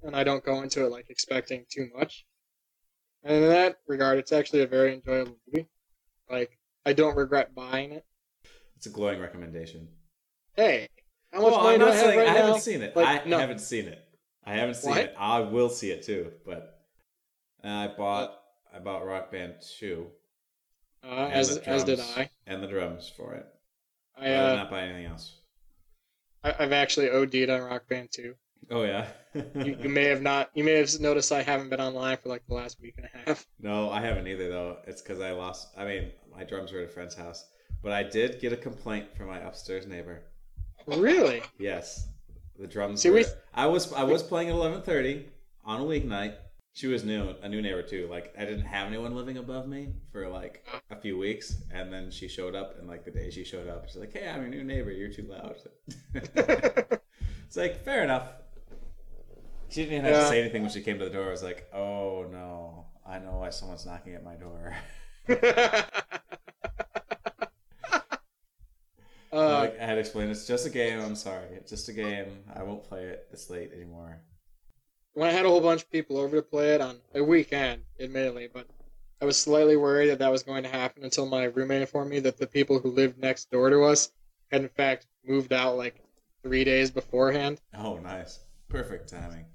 and 0.04 0.14
I 0.14 0.22
don't 0.24 0.44
go 0.44 0.62
into 0.62 0.84
it 0.84 0.90
like 0.90 1.06
expecting 1.10 1.64
too 1.70 1.88
much. 1.96 2.24
And 3.24 3.34
in 3.42 3.48
that 3.48 3.76
regard, 3.86 4.18
it's 4.18 4.32
actually 4.32 4.62
a 4.62 4.66
very 4.66 4.94
enjoyable 4.94 5.36
movie. 5.46 5.66
Like, 6.30 6.58
I 6.84 6.92
don't 6.92 7.16
regret 7.16 7.54
buying 7.54 7.92
it. 7.92 8.04
It's 8.76 8.86
a 8.86 8.90
glowing 8.90 9.20
recommendation. 9.20 9.88
Hey, 10.56 10.88
how 11.32 11.40
much 11.42 11.52
well, 11.52 11.62
money 11.62 11.74
I'm 11.74 11.80
do 11.80 11.86
I 11.86 11.94
have 11.94 12.04
saying 12.04 12.18
right 12.18 12.28
I 12.28 12.32
haven't 12.32 12.50
now? 12.52 12.56
seen 12.58 12.82
it. 12.82 12.94
Like, 12.94 13.26
I 13.26 13.28
no. 13.28 13.38
haven't 13.38 13.60
seen 13.60 13.86
it. 13.88 14.04
I 14.44 14.54
haven't 14.54 14.74
seen 14.76 14.90
What? 14.90 15.00
it. 15.00 15.14
I 15.18 15.40
will 15.40 15.70
see 15.70 15.90
it 15.90 16.02
too, 16.02 16.30
but 16.44 16.82
uh, 17.64 17.68
I 17.68 17.88
bought 17.96 18.38
I 18.74 18.78
bought 18.78 19.06
Rock 19.06 19.32
Band 19.32 19.54
two 19.78 20.08
Uh, 21.02 21.28
as 21.32 21.58
the 21.58 21.66
as 21.68 21.82
did 21.84 21.98
I. 21.98 22.28
and 22.46 22.62
the 22.62 22.66
drums 22.66 23.10
for 23.16 23.32
it. 23.34 23.46
I, 24.16 24.26
I 24.26 24.28
did 24.28 24.38
uh, 24.38 24.56
not 24.56 24.70
buy 24.70 24.82
anything 24.82 25.06
else. 25.06 25.40
I 26.44 26.54
I've 26.58 26.72
actually 26.72 27.08
OD'd 27.10 27.48
on 27.48 27.62
Rock 27.62 27.88
Band 27.88 28.10
2. 28.12 28.34
Oh 28.70 28.82
yeah. 28.84 29.06
You, 29.34 29.76
you 29.82 29.88
may 29.88 30.04
have 30.04 30.22
not. 30.22 30.50
You 30.54 30.64
may 30.64 30.74
have 30.74 31.00
noticed 31.00 31.32
I 31.32 31.42
haven't 31.42 31.68
been 31.70 31.80
online 31.80 32.16
for 32.18 32.28
like 32.28 32.46
the 32.46 32.54
last 32.54 32.80
week 32.80 32.94
and 32.96 33.06
a 33.06 33.28
half. 33.28 33.46
no, 33.60 33.90
I 33.90 34.00
haven't 34.00 34.26
either 34.28 34.48
though. 34.48 34.78
It's 34.86 35.02
because 35.02 35.20
I 35.20 35.32
lost. 35.32 35.68
I 35.76 35.84
mean, 35.84 36.10
my 36.32 36.44
drums 36.44 36.72
were 36.72 36.80
at 36.80 36.84
a 36.84 36.88
friend's 36.88 37.14
house, 37.14 37.44
but 37.82 37.92
I 37.92 38.02
did 38.02 38.40
get 38.40 38.52
a 38.52 38.56
complaint 38.56 39.16
from 39.16 39.26
my 39.26 39.38
upstairs 39.40 39.86
neighbor. 39.86 40.22
Really? 40.86 41.42
Yes, 41.58 42.08
the 42.58 42.66
drums. 42.66 43.02
See, 43.02 43.10
were, 43.10 43.16
we- 43.16 43.24
I 43.54 43.66
was 43.66 43.92
I 43.92 44.04
was 44.04 44.22
playing 44.22 44.48
at 44.50 44.54
eleven 44.54 44.82
thirty 44.82 45.26
on 45.64 45.80
a 45.80 45.84
weeknight. 45.84 46.36
She 46.76 46.88
was 46.88 47.04
new, 47.04 47.34
a 47.42 47.48
new 47.48 47.62
neighbor 47.62 47.82
too. 47.82 48.08
Like 48.10 48.34
I 48.38 48.44
didn't 48.44 48.66
have 48.66 48.88
anyone 48.88 49.14
living 49.14 49.38
above 49.38 49.66
me 49.68 49.94
for 50.12 50.28
like 50.28 50.66
a 50.90 50.96
few 50.96 51.16
weeks, 51.16 51.56
and 51.72 51.92
then 51.92 52.10
she 52.10 52.28
showed 52.28 52.54
up, 52.54 52.78
and 52.78 52.88
like 52.88 53.04
the 53.04 53.10
day 53.12 53.30
she 53.30 53.44
showed 53.44 53.68
up, 53.68 53.86
she's 53.88 53.96
like, 53.96 54.12
"Hey, 54.12 54.28
I'm 54.28 54.40
your 54.40 54.50
new 54.50 54.64
neighbor. 54.64 54.90
You're 54.90 55.12
too 55.12 55.26
loud." 55.28 55.56
it's 56.14 57.56
like 57.56 57.82
fair 57.84 58.02
enough. 58.04 58.24
She 59.74 59.80
didn't 59.80 59.92
even 59.94 60.04
have 60.04 60.14
Yeah. 60.14 60.20
to 60.20 60.28
say 60.28 60.40
anything 60.40 60.62
when 60.62 60.70
she 60.70 60.82
came 60.82 61.00
to 61.00 61.04
the 61.04 61.10
door. 61.10 61.26
I 61.26 61.30
was 61.32 61.42
like, 61.42 61.68
"Oh 61.74 62.28
no, 62.30 62.86
I 63.04 63.18
know 63.18 63.38
why 63.38 63.50
someone's 63.50 63.84
knocking 63.84 64.14
at 64.14 64.22
my 64.22 64.36
door." 64.36 64.76
uh, 65.28 65.82
like, 69.32 69.80
I 69.80 69.84
had 69.84 69.94
to 69.94 69.98
explain, 70.00 70.30
it's 70.30 70.46
just 70.46 70.64
a 70.64 70.70
game. 70.70 71.00
I'm 71.00 71.16
sorry, 71.16 71.48
it's 71.56 71.70
just 71.70 71.88
a 71.88 71.92
game. 71.92 72.44
I 72.54 72.62
won't 72.62 72.84
play 72.84 73.04
it 73.06 73.28
this 73.32 73.50
late 73.50 73.72
anymore. 73.72 74.20
when 75.14 75.28
I 75.28 75.32
had 75.32 75.44
a 75.44 75.48
whole 75.48 75.60
bunch 75.60 75.82
of 75.82 75.90
people 75.90 76.18
over 76.18 76.36
to 76.36 76.42
play 76.42 76.74
it 76.74 76.80
on 76.80 77.00
a 77.14 77.24
weekend, 77.24 77.82
admittedly, 77.98 78.48
but 78.52 78.68
I 79.20 79.24
was 79.24 79.36
slightly 79.36 79.76
worried 79.76 80.08
that 80.10 80.20
that 80.20 80.30
was 80.30 80.44
going 80.44 80.62
to 80.62 80.68
happen 80.68 81.02
until 81.02 81.26
my 81.26 81.44
roommate 81.44 81.80
informed 81.80 82.10
me 82.10 82.20
that 82.20 82.36
the 82.36 82.46
people 82.46 82.78
who 82.78 82.90
lived 82.90 83.18
next 83.18 83.50
door 83.50 83.70
to 83.70 83.82
us 83.82 84.12
had 84.52 84.62
in 84.62 84.68
fact 84.68 85.06
moved 85.24 85.52
out 85.52 85.76
like 85.76 86.00
three 86.44 86.62
days 86.62 86.92
beforehand. 86.92 87.60
Oh, 87.76 87.96
nice, 87.98 88.38
perfect 88.68 89.08
timing. 89.08 89.46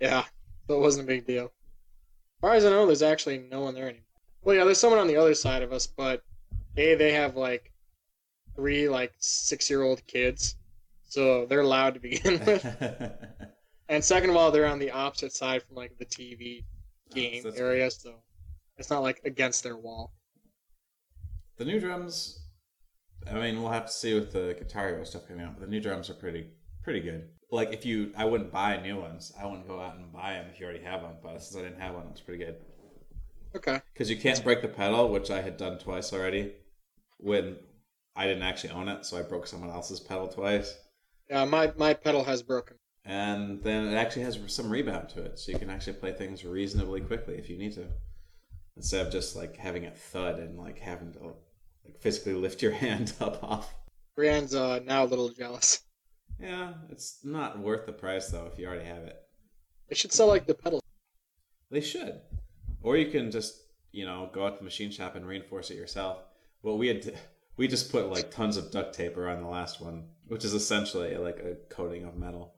Yeah, 0.00 0.24
so 0.66 0.76
it 0.76 0.80
wasn't 0.80 1.04
a 1.04 1.08
big 1.08 1.26
deal. 1.26 1.44
As 1.44 2.40
far 2.40 2.54
as 2.54 2.64
I 2.64 2.70
know, 2.70 2.86
there's 2.86 3.02
actually 3.02 3.38
no 3.50 3.62
one 3.62 3.74
there 3.74 3.88
anymore. 3.88 4.04
Well, 4.42 4.56
yeah, 4.56 4.64
there's 4.64 4.78
someone 4.78 5.00
on 5.00 5.08
the 5.08 5.16
other 5.16 5.34
side 5.34 5.62
of 5.62 5.72
us, 5.72 5.86
but 5.86 6.22
a 6.76 6.94
they 6.94 7.12
have 7.12 7.36
like 7.36 7.72
three 8.54 8.88
like 8.88 9.12
six 9.18 9.68
year 9.68 9.82
old 9.82 10.06
kids, 10.06 10.56
so 11.04 11.46
they're 11.46 11.60
allowed 11.60 11.94
to 11.94 12.00
begin 12.00 12.40
with. 12.46 12.64
And 13.90 14.04
second 14.04 14.30
of 14.30 14.36
all, 14.36 14.50
they're 14.50 14.66
on 14.66 14.78
the 14.78 14.90
opposite 14.90 15.32
side 15.32 15.62
from 15.62 15.76
like 15.76 15.96
the 15.98 16.04
TV 16.04 16.64
oh, 17.10 17.14
game 17.14 17.42
That's 17.42 17.58
area, 17.58 17.90
so 17.90 18.16
it's 18.76 18.90
not 18.90 19.02
like 19.02 19.20
against 19.24 19.62
their 19.62 19.76
wall. 19.76 20.12
The 21.56 21.64
new 21.64 21.80
drums. 21.80 22.44
I 23.28 23.34
mean, 23.34 23.60
we'll 23.60 23.72
have 23.72 23.86
to 23.86 23.92
see 23.92 24.14
with 24.14 24.32
the 24.32 24.54
Guitar 24.58 24.88
Hero 24.88 25.04
stuff 25.04 25.26
coming 25.26 25.44
out. 25.44 25.54
But 25.54 25.62
the 25.62 25.70
new 25.70 25.80
drums 25.80 26.10
are 26.10 26.14
pretty 26.14 26.48
pretty 26.82 27.00
good. 27.00 27.28
Like 27.50 27.72
if 27.72 27.86
you, 27.86 28.12
I 28.16 28.24
wouldn't 28.24 28.52
buy 28.52 28.76
new 28.80 29.00
ones. 29.00 29.32
I 29.40 29.46
wouldn't 29.46 29.66
go 29.66 29.80
out 29.80 29.96
and 29.96 30.12
buy 30.12 30.34
them 30.34 30.46
if 30.52 30.60
you 30.60 30.66
already 30.66 30.84
have 30.84 31.02
one. 31.02 31.16
But 31.22 31.42
since 31.42 31.56
I 31.56 31.62
didn't 31.66 31.80
have 31.80 31.94
one, 31.94 32.06
it 32.06 32.12
was 32.12 32.20
pretty 32.20 32.44
good. 32.44 32.56
Okay. 33.56 33.80
Because 33.92 34.10
you 34.10 34.16
can't 34.16 34.42
break 34.44 34.62
the 34.62 34.68
pedal, 34.68 35.08
which 35.08 35.30
I 35.30 35.40
had 35.40 35.56
done 35.56 35.78
twice 35.78 36.12
already. 36.12 36.52
When 37.18 37.56
I 38.14 38.26
didn't 38.26 38.42
actually 38.42 38.70
own 38.70 38.88
it, 38.88 39.06
so 39.06 39.18
I 39.18 39.22
broke 39.22 39.46
someone 39.46 39.70
else's 39.70 40.00
pedal 40.00 40.28
twice. 40.28 40.76
Yeah, 41.30 41.44
my 41.44 41.72
my 41.76 41.94
pedal 41.94 42.24
has 42.24 42.42
broken. 42.42 42.76
And 43.04 43.62
then 43.62 43.86
it 43.86 43.94
actually 43.94 44.22
has 44.22 44.38
some 44.48 44.70
rebound 44.70 45.08
to 45.10 45.22
it, 45.22 45.38
so 45.38 45.52
you 45.52 45.58
can 45.58 45.70
actually 45.70 45.94
play 45.94 46.12
things 46.12 46.44
reasonably 46.44 47.00
quickly 47.00 47.36
if 47.38 47.48
you 47.48 47.56
need 47.56 47.72
to, 47.74 47.86
instead 48.76 49.06
of 49.06 49.12
just 49.12 49.34
like 49.34 49.56
having 49.56 49.84
it 49.84 49.96
thud 49.96 50.38
and 50.38 50.58
like 50.58 50.78
having 50.78 51.12
to 51.12 51.34
like 51.84 52.00
physically 52.00 52.34
lift 52.34 52.60
your 52.60 52.72
hand 52.84 53.14
up 53.20 53.42
off. 53.42 53.74
Brienne's 54.16 54.54
uh, 54.54 54.80
now 54.84 55.04
a 55.04 55.06
little 55.06 55.30
jealous. 55.30 55.80
Yeah, 56.40 56.74
it's 56.90 57.18
not 57.24 57.58
worth 57.58 57.86
the 57.86 57.92
price 57.92 58.28
though 58.28 58.48
if 58.52 58.58
you 58.58 58.66
already 58.66 58.84
have 58.84 59.02
it. 59.04 59.20
They 59.88 59.94
should 59.94 60.12
sell 60.12 60.28
like 60.28 60.46
the 60.46 60.54
pedal. 60.54 60.82
They 61.70 61.80
should, 61.80 62.20
or 62.82 62.96
you 62.96 63.10
can 63.10 63.30
just 63.30 63.62
you 63.92 64.04
know 64.04 64.30
go 64.32 64.46
out 64.46 64.54
to 64.54 64.58
the 64.58 64.64
machine 64.64 64.90
shop 64.90 65.16
and 65.16 65.26
reinforce 65.26 65.70
it 65.70 65.76
yourself. 65.76 66.18
Well, 66.62 66.78
we 66.78 66.88
had 66.88 67.14
we 67.56 67.68
just 67.68 67.90
put 67.90 68.10
like 68.10 68.30
tons 68.30 68.56
of 68.56 68.70
duct 68.70 68.94
tape 68.94 69.16
around 69.16 69.42
the 69.42 69.48
last 69.48 69.80
one, 69.80 70.08
which 70.28 70.44
is 70.44 70.54
essentially 70.54 71.16
like 71.16 71.38
a 71.40 71.56
coating 71.74 72.04
of 72.04 72.16
metal. 72.16 72.54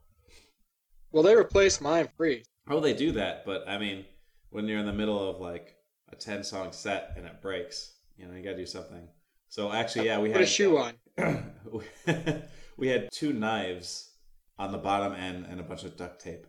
Well, 1.13 1.23
they 1.23 1.35
replaced 1.35 1.81
mine 1.81 2.09
free. 2.17 2.45
Oh, 2.69 2.81
they 2.81 2.93
do 2.93 3.13
that, 3.13 3.45
but 3.45 3.69
I 3.69 3.79
mean, 3.79 4.05
when 4.51 4.69
you're 4.69 4.79
in 4.79 4.87
the 4.87 4.93
middle 4.93 5.29
of 5.29 5.41
like 5.41 5.75
a 6.13 6.17
ten 6.17 6.45
song 6.45 6.73
set 6.73 7.15
and 7.17 7.27
it 7.27 7.41
breaks, 7.41 7.95
you 8.17 8.29
know, 8.29 8.35
you 8.35 8.43
gotta 8.43 8.57
do 8.57 8.67
something. 8.67 9.09
So 9.49 9.73
actually, 9.73 10.07
yeah, 10.07 10.21
we 10.21 10.29
Put 10.29 10.37
had 10.37 10.45
a 10.45 10.47
shoe 10.47 10.79
on. 10.79 10.93
we 12.81 12.89
had 12.89 13.13
two 13.13 13.33
knives 13.33 14.11
on 14.59 14.73
the 14.73 14.79
bottom 14.79 15.13
end 15.13 15.47
and 15.49 15.61
a 15.61 15.63
bunch 15.63 15.85
of 15.85 15.97
duct 15.97 16.21
tape. 16.21 16.47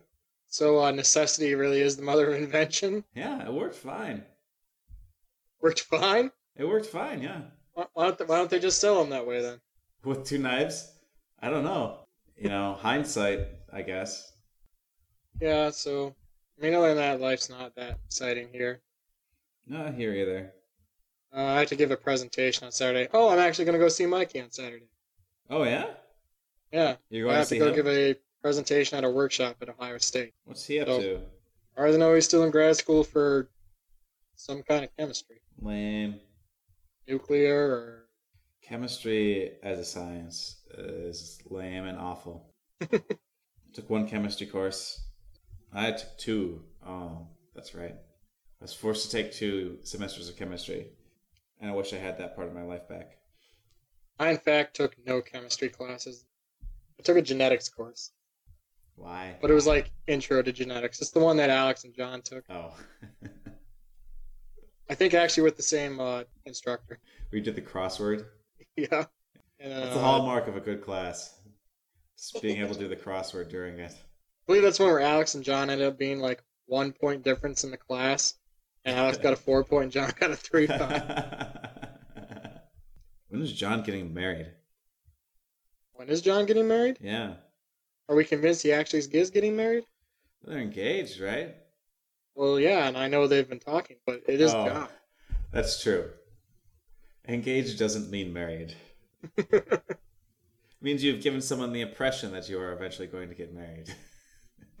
So 0.48 0.82
uh, 0.82 0.90
necessity 0.90 1.54
really 1.54 1.80
is 1.80 1.96
the 1.96 2.02
mother 2.02 2.30
of 2.30 2.42
invention. 2.42 3.04
Yeah, 3.14 3.46
it 3.46 3.52
worked 3.52 3.76
fine. 3.76 4.24
Worked 5.60 5.80
fine. 5.80 6.30
It 6.56 6.64
worked 6.66 6.86
fine, 6.86 7.22
yeah. 7.22 7.42
Why 7.74 7.86
why 7.92 8.04
don't 8.04 8.18
they, 8.18 8.24
why 8.24 8.36
don't 8.36 8.50
they 8.50 8.58
just 8.58 8.80
sell 8.80 8.98
them 8.98 9.10
that 9.10 9.26
way 9.26 9.40
then? 9.40 9.60
With 10.04 10.24
two 10.24 10.38
knives, 10.38 10.92
I 11.40 11.50
don't 11.50 11.64
know. 11.64 12.00
You 12.36 12.48
know, 12.48 12.74
hindsight, 12.80 13.46
I 13.72 13.82
guess. 13.82 14.32
Yeah. 15.40 15.70
So 15.70 16.14
I 16.58 16.64
mean, 16.64 16.74
other 16.74 16.88
than 16.88 16.96
that, 16.96 17.20
life's 17.20 17.48
not 17.48 17.74
that 17.76 17.98
exciting 18.06 18.48
here. 18.52 18.80
Not 19.66 19.94
here 19.94 20.12
either. 20.14 20.52
Uh, 21.34 21.44
I 21.44 21.60
have 21.60 21.68
to 21.68 21.76
give 21.76 21.90
a 21.90 21.96
presentation 21.96 22.66
on 22.66 22.72
Saturday. 22.72 23.08
Oh, 23.14 23.28
I'm 23.28 23.38
actually 23.38 23.64
going 23.64 23.78
to 23.78 23.84
go 23.84 23.88
see 23.88 24.04
Mikey 24.04 24.40
on 24.40 24.50
Saturday. 24.50 24.88
Oh 25.48 25.64
yeah, 25.64 25.86
Yeah, 26.72 26.96
you're 27.10 27.28
I 27.28 27.32
going 27.32 27.34
to 27.34 27.38
have 27.38 27.46
see 27.48 27.58
to 27.58 27.64
go 27.64 27.68
him? 27.70 27.74
give 27.76 27.86
a 27.88 28.14
presentation 28.40 28.98
at 28.98 29.04
a 29.04 29.10
workshop 29.10 29.56
at 29.62 29.68
Ohio 29.68 29.98
State. 29.98 30.32
What's 30.44 30.66
he 30.66 30.80
up 30.80 30.88
So- 30.88 31.00
to? 31.00 31.20
I 31.76 31.90
know 31.96 32.14
he's 32.14 32.24
still 32.26 32.42
in 32.44 32.50
grad 32.50 32.76
school 32.76 33.02
for 33.02 33.48
some 34.36 34.62
kind 34.62 34.84
of 34.84 34.94
chemistry, 34.98 35.40
Lame. 35.60 36.20
nuclear 37.08 37.56
or 37.72 37.98
Chemistry 38.62 39.52
as 39.62 39.78
a 39.78 39.84
science 39.84 40.56
is 40.76 41.38
lame 41.50 41.84
and 41.86 41.98
awful. 41.98 42.54
took 43.72 43.88
one 43.90 44.06
chemistry 44.06 44.46
course. 44.46 45.00
I 45.72 45.92
took 45.92 46.16
two. 46.18 46.62
Oh, 46.86 47.26
that's 47.54 47.74
right. 47.74 47.94
I 47.94 48.64
was 48.64 48.74
forced 48.74 49.10
to 49.10 49.16
take 49.16 49.32
two 49.32 49.78
semesters 49.82 50.28
of 50.28 50.36
chemistry, 50.36 50.88
and 51.60 51.70
I 51.70 51.74
wish 51.74 51.92
I 51.92 51.96
had 51.96 52.18
that 52.18 52.36
part 52.36 52.48
of 52.48 52.54
my 52.54 52.62
life 52.62 52.86
back. 52.88 53.16
I 54.18 54.30
in 54.30 54.38
fact 54.38 54.76
took 54.76 54.94
no 55.06 55.20
chemistry 55.22 55.68
classes. 55.70 56.24
I 56.98 57.02
took 57.02 57.16
a 57.16 57.22
genetics 57.22 57.68
course, 57.68 58.12
Why? 58.96 59.36
but 59.40 59.50
it 59.50 59.54
was 59.54 59.66
like 59.66 59.90
intro 60.06 60.42
to 60.42 60.52
genetics. 60.52 61.00
It's 61.00 61.10
the 61.10 61.20
one 61.20 61.36
that 61.38 61.50
Alex 61.50 61.84
and 61.84 61.94
John 61.94 62.22
took. 62.22 62.44
Oh, 62.48 62.74
I 64.90 64.94
think 64.94 65.14
actually 65.14 65.44
with 65.44 65.56
the 65.56 65.62
same 65.62 66.00
uh, 66.00 66.24
instructor. 66.44 66.98
we 67.30 67.40
did 67.40 67.54
the 67.56 67.62
crossword. 67.62 68.26
yeah. 68.76 69.04
And, 69.58 69.72
uh, 69.72 69.80
That's 69.80 69.94
the 69.94 70.00
hallmark 70.00 70.48
of 70.48 70.56
a 70.56 70.60
good 70.60 70.82
class. 70.82 71.38
Just 72.18 72.42
being 72.42 72.60
able 72.60 72.74
to 72.74 72.80
do 72.80 72.88
the 72.88 72.96
crossword 72.96 73.48
during 73.48 73.78
it. 73.78 73.92
I 73.92 74.46
believe 74.46 74.62
that's 74.62 74.78
one 74.78 74.88
where 74.88 75.00
Alex 75.00 75.34
and 75.34 75.44
John 75.44 75.70
ended 75.70 75.86
up 75.86 75.98
being 75.98 76.20
like 76.20 76.42
one 76.66 76.92
point 76.92 77.22
difference 77.22 77.64
in 77.64 77.70
the 77.70 77.76
class, 77.76 78.34
and 78.84 78.96
Alex 78.96 79.18
got 79.18 79.32
a 79.32 79.36
four 79.36 79.62
point, 79.64 79.92
point, 79.92 79.92
John 79.92 80.12
got 80.18 80.30
a 80.30 80.36
three 80.36 80.66
point. 80.66 80.80
when 83.28 83.40
is 83.42 83.52
John 83.52 83.82
getting 83.82 84.12
married? 84.12 84.48
When 86.02 86.10
is 86.10 86.20
John 86.20 86.46
getting 86.46 86.66
married? 86.66 86.98
Yeah, 87.00 87.34
Are 88.08 88.16
we 88.16 88.24
convinced 88.24 88.64
he 88.64 88.72
actually 88.72 88.98
is 89.12 89.30
getting 89.30 89.54
married? 89.54 89.84
they're 90.44 90.58
engaged, 90.58 91.20
right? 91.20 91.54
Well, 92.34 92.58
yeah, 92.58 92.88
and 92.88 92.98
I 92.98 93.06
know 93.06 93.28
they've 93.28 93.48
been 93.48 93.60
talking, 93.60 93.98
but 94.04 94.22
it 94.26 94.40
is 94.40 94.52
Oh. 94.52 94.66
John. 94.66 94.88
That's 95.52 95.80
true. 95.80 96.10
Engaged 97.28 97.78
doesn't 97.78 98.10
mean 98.10 98.32
married. 98.32 98.74
It 100.82 100.84
means 100.84 101.04
you've 101.04 101.22
given 101.22 101.40
someone 101.40 101.72
the 101.72 101.80
impression 101.80 102.32
that 102.32 102.48
you 102.48 102.58
are 102.58 102.72
eventually 102.72 103.06
going 103.06 103.28
to 103.28 103.36
get 103.36 103.54
married. 103.54 103.94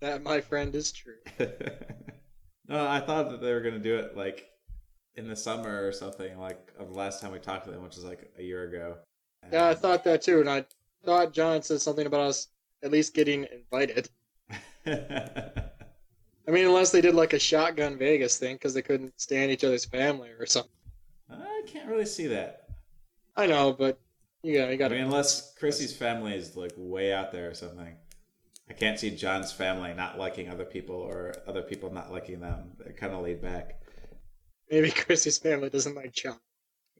that, 0.00 0.22
my 0.22 0.40
friend, 0.40 0.74
is 0.74 0.90
true. 0.90 1.18
no, 1.38 2.88
I 2.88 3.00
thought 3.00 3.30
that 3.32 3.42
they 3.42 3.52
were 3.52 3.60
going 3.60 3.74
to 3.74 3.80
do 3.80 3.96
it 3.96 4.16
like 4.16 4.48
in 5.16 5.28
the 5.28 5.36
summer 5.36 5.86
or 5.86 5.92
something, 5.92 6.38
like 6.38 6.72
of 6.78 6.88
the 6.88 6.94
last 6.98 7.20
time 7.20 7.32
we 7.32 7.38
talked 7.38 7.64
to 7.66 7.70
them, 7.70 7.82
which 7.82 7.96
was 7.96 8.04
like 8.04 8.32
a 8.38 8.42
year 8.42 8.64
ago. 8.68 8.96
Yeah, 9.52 9.68
I 9.68 9.74
thought 9.74 10.04
that 10.04 10.22
too, 10.22 10.40
and 10.40 10.48
I 10.48 10.64
thought 11.04 11.32
John 11.32 11.62
said 11.62 11.80
something 11.80 12.06
about 12.06 12.22
us 12.22 12.48
at 12.82 12.90
least 12.90 13.14
getting 13.14 13.46
invited. 13.52 14.08
I 14.86 16.50
mean, 16.50 16.66
unless 16.66 16.90
they 16.90 17.00
did 17.00 17.14
like 17.14 17.32
a 17.32 17.38
shotgun 17.38 17.96
Vegas 17.96 18.38
thing 18.38 18.56
because 18.56 18.74
they 18.74 18.82
couldn't 18.82 19.18
stand 19.18 19.50
each 19.50 19.64
other's 19.64 19.84
family 19.84 20.30
or 20.30 20.46
something. 20.46 20.70
I 21.30 21.62
can't 21.66 21.88
really 21.88 22.06
see 22.06 22.26
that. 22.28 22.68
I 23.36 23.46
know, 23.46 23.72
but 23.72 23.98
you 24.42 24.58
got 24.58 24.68
you 24.68 24.74
I 24.74 24.76
got 24.76 24.90
mean, 24.90 25.00
to. 25.00 25.06
unless 25.06 25.54
Chrissy's 25.54 25.96
family 25.96 26.34
is 26.34 26.56
like 26.56 26.72
way 26.76 27.12
out 27.12 27.32
there 27.32 27.50
or 27.50 27.54
something. 27.54 27.96
I 28.68 28.72
can't 28.72 28.98
see 28.98 29.10
John's 29.10 29.52
family 29.52 29.92
not 29.94 30.18
liking 30.18 30.48
other 30.48 30.64
people 30.64 30.96
or 30.96 31.34
other 31.46 31.62
people 31.62 31.92
not 31.92 32.12
liking 32.12 32.40
them. 32.40 32.72
They're 32.78 32.92
kind 32.94 33.12
of 33.12 33.22
laid 33.22 33.42
back. 33.42 33.80
Maybe 34.74 34.90
Chrissy's 34.90 35.38
family 35.38 35.70
doesn't 35.70 35.94
like 35.94 36.12
John. 36.12 36.40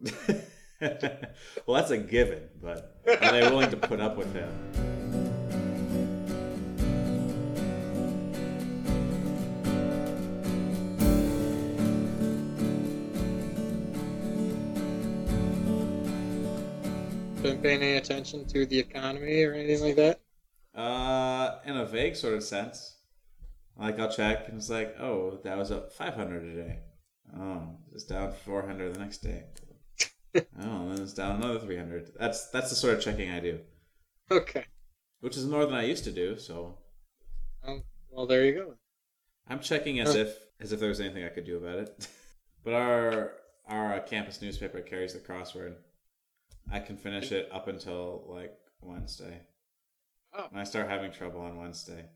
well, 0.81 1.75
that's 1.76 1.90
a 1.90 1.99
given, 1.99 2.45
but 2.62 3.00
are 3.04 3.33
they 3.33 3.40
willing 3.50 3.69
to 3.71 3.76
put 3.76 3.99
up 3.99 4.16
with 4.16 4.33
him? 4.33 4.49
Been 17.43 17.61
paying 17.61 17.83
any 17.83 17.97
attention 17.97 18.47
to 18.50 18.66
the 18.66 18.78
economy 18.78 19.43
or 19.43 19.52
anything 19.54 19.83
like 19.85 19.97
that? 19.97 20.21
Uh, 20.81 21.59
in 21.64 21.76
a 21.76 21.85
vague 21.85 22.14
sort 22.14 22.35
of 22.35 22.45
sense. 22.45 22.99
Like 23.76 23.99
I'll 23.99 24.12
check 24.12 24.47
and 24.47 24.59
it's 24.59 24.71
like, 24.71 24.95
oh, 25.00 25.40
that 25.43 25.59
was 25.59 25.73
up 25.73 25.93
500 25.93 26.38
today. 26.38 26.78
Oh, 27.36 27.68
it's 27.92 28.04
down 28.04 28.32
400 28.44 28.94
the 28.94 28.98
next 29.00 29.18
day. 29.18 29.44
oh, 30.36 30.42
and 30.56 30.92
then 30.92 31.02
it's 31.02 31.14
down 31.14 31.36
another 31.42 31.58
300. 31.60 32.12
That's 32.18 32.48
that's 32.50 32.70
the 32.70 32.76
sort 32.76 32.94
of 32.94 33.02
checking 33.02 33.30
I 33.30 33.40
do, 33.40 33.60
Okay. 34.30 34.64
which 35.20 35.36
is 35.36 35.46
more 35.46 35.64
than 35.66 35.74
I 35.74 35.84
used 35.84 36.04
to 36.04 36.12
do. 36.12 36.38
So 36.38 36.78
Um, 37.64 37.82
well, 38.10 38.26
there 38.26 38.44
you 38.44 38.54
go. 38.54 38.74
I'm 39.48 39.60
checking 39.60 40.00
as 40.00 40.14
Huh. 40.14 40.20
if 40.20 40.38
as 40.60 40.72
if 40.72 40.80
there 40.80 40.88
was 40.88 41.00
anything 41.00 41.24
I 41.24 41.28
could 41.28 41.44
do 41.46 41.56
about 41.56 41.78
it. 41.78 42.08
but 42.64 42.74
our 42.74 43.32
our 43.66 43.94
uh, 43.94 44.00
campus 44.02 44.40
newspaper 44.42 44.80
carries 44.80 45.14
the 45.14 45.20
crossword. 45.20 45.74
I 46.70 46.80
can 46.80 46.96
finish 46.96 47.32
it 47.32 47.48
up 47.52 47.68
until 47.68 48.24
like 48.28 48.54
Wednesday. 48.80 49.40
Oh. 50.36 50.46
And 50.50 50.58
I 50.60 50.64
start 50.64 50.88
having 50.88 51.12
trouble 51.12 51.40
on 51.40 51.56
Wednesday. 51.56 52.06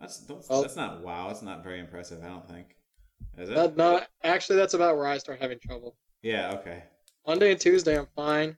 That's 0.00 0.18
that's, 0.18 0.48
Well- 0.48 0.62
that's 0.62 0.76
not 0.76 1.00
wow. 1.02 1.30
It's 1.30 1.42
not 1.42 1.62
very 1.62 1.80
impressive. 1.80 2.22
I 2.24 2.28
don't 2.28 2.48
think. 2.48 2.76
Is 3.38 3.48
it? 3.48 3.54
That, 3.54 3.76
no, 3.76 4.00
actually, 4.24 4.56
that's 4.56 4.74
about 4.74 4.96
where 4.96 5.06
I 5.06 5.18
start 5.18 5.40
having 5.40 5.58
trouble. 5.58 5.96
yeah. 6.22 6.52
Okay. 6.54 6.82
Monday 7.26 7.52
and 7.52 7.60
Tuesday, 7.60 7.96
I'm 7.98 8.08
fine. 8.16 8.56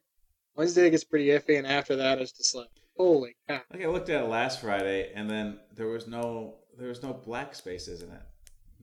Wednesday 0.56 0.88
gets 0.88 1.04
pretty 1.04 1.26
iffy, 1.26 1.58
and 1.58 1.66
after 1.66 1.96
that, 1.96 2.18
it's 2.18 2.32
just 2.32 2.54
like, 2.54 2.68
holy 2.96 3.36
cow. 3.48 3.60
Like 3.72 3.82
I 3.82 3.88
looked 3.88 4.08
at 4.08 4.22
it 4.22 4.28
last 4.28 4.60
Friday, 4.60 5.12
and 5.14 5.28
then 5.28 5.58
there 5.74 5.88
was 5.88 6.06
no 6.06 6.54
there 6.78 6.88
was 6.88 7.02
no 7.02 7.12
black 7.12 7.54
spaces 7.54 8.02
in 8.02 8.10
it. 8.10 8.22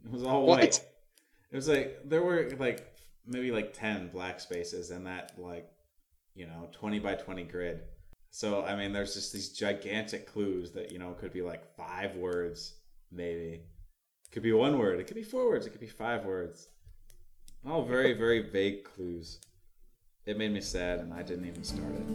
It 0.06 0.12
was 0.12 0.24
all 0.24 0.46
What? 0.46 0.60
white. 0.60 0.80
It 1.52 1.56
was 1.56 1.68
like 1.68 2.00
there 2.06 2.22
were 2.24 2.52
like 2.60 2.94
maybe 3.26 3.52
like 3.52 3.74
ten 3.74 4.10
black 4.10 4.40
spaces 4.40 4.92
in 4.92 5.04
that 5.06 5.34
like 5.38 5.70
you 6.36 6.46
know 6.46 6.70
twenty 6.72 7.00
by 7.00 7.16
twenty 7.16 7.44
grid. 7.44 7.82
So 8.30 8.64
I 8.64 8.76
mean, 8.76 8.94
there's 8.94 9.14
just 9.16 9.34
these 9.34 9.50
gigantic 9.50 10.28
clues 10.32 10.72
that 10.74 10.92
you 10.92 11.00
know 11.00 11.14
could 11.14 11.34
be 11.34 11.42
like 11.42 11.76
five 11.76 12.16
words, 12.16 12.76
maybe. 13.12 13.64
Could 14.32 14.44
be 14.44 14.54
one 14.54 14.80
word. 14.80 14.98
It 14.98 15.08
could 15.08 15.18
be 15.18 15.24
four 15.24 15.50
words. 15.50 15.66
It 15.66 15.72
could 15.72 15.82
be 15.82 15.88
five 15.88 16.24
words. 16.24 16.70
All 17.68 17.84
very, 17.84 18.14
very 18.14 18.40
vague 18.40 18.86
clues. 18.86 19.40
It 20.26 20.38
made 20.38 20.54
me 20.54 20.62
sad, 20.62 21.00
and 21.00 21.14
I 21.14 21.22
didn't 21.22 21.48
even 21.48 21.66
start 21.66 21.92
it. 21.92 22.08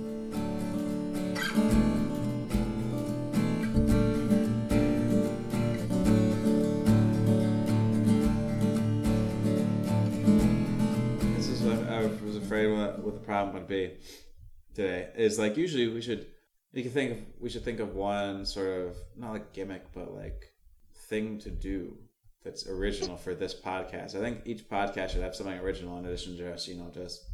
This 11.37 11.49
is 11.49 11.61
what 11.61 11.87
I 11.87 12.07
was 12.25 12.37
afraid 12.37 12.69
what, 12.69 12.99
what 13.01 13.13
the 13.13 13.21
problem 13.21 13.57
would 13.57 13.69
be 13.69 13.93
today. 14.75 15.11
Is 15.17 15.39
like 15.39 15.59
usually 15.59 15.89
we 15.89 16.01
should 16.01 16.27
you 16.73 16.83
can 16.83 16.93
think 16.93 17.13
of 17.13 17.19
we 17.41 17.51
should 17.51 17.65
think 17.65 17.79
of 17.79 17.95
one 17.95 18.47
sort 18.47 18.69
of 18.69 18.97
not 19.19 19.33
like 19.33 19.53
gimmick 19.53 19.93
but 19.93 20.15
like 20.15 20.55
thing 21.09 21.39
to 21.41 21.51
do 21.51 21.97
that's 22.47 22.69
original 22.69 23.17
for 23.17 23.35
this 23.35 23.53
podcast. 23.55 24.15
I 24.15 24.21
think 24.21 24.43
each 24.45 24.69
podcast 24.69 25.11
should 25.11 25.23
have 25.23 25.35
something 25.35 25.59
original 25.59 25.99
in 25.99 26.07
addition 26.07 26.37
to 26.37 26.53
just 26.53 26.69
you 26.69 26.77
know 26.77 26.89
just 26.95 27.25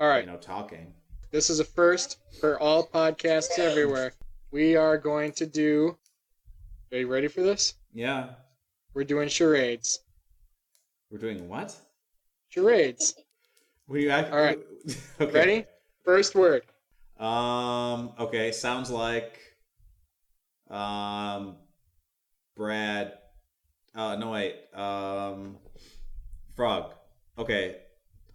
All 0.00 0.08
right. 0.08 0.24
you 0.24 0.30
know 0.30 0.38
talking. 0.38 0.94
This 1.30 1.50
is 1.50 1.60
a 1.60 1.64
first 1.64 2.18
for 2.40 2.58
all 2.58 2.86
podcasts 2.86 3.58
everywhere. 3.58 4.12
We 4.50 4.74
are 4.74 4.96
going 4.96 5.32
to 5.32 5.44
do. 5.46 5.98
Are 6.92 6.98
you 6.98 7.08
ready 7.08 7.28
for 7.28 7.42
this? 7.42 7.74
Yeah, 7.92 8.30
We're 8.94 9.04
doing 9.04 9.28
charades. 9.28 10.00
we're 11.10 11.18
doing 11.18 11.46
what? 11.48 11.76
Charades. 12.48 13.14
We 13.86 14.08
act- 14.08 14.32
All 14.32 14.38
right. 14.38 14.58
okay. 15.20 15.32
Ready? 15.32 15.64
First 16.04 16.34
word. 16.34 16.62
Um. 17.18 18.12
Okay. 18.18 18.50
Sounds 18.50 18.90
like. 18.90 19.38
Um. 20.70 21.56
Brad. 22.56 23.12
Uh. 23.96 24.16
No 24.16 24.30
wait. 24.32 24.56
Um. 24.74 25.56
Frog. 26.54 26.94
Okay. 27.38 27.76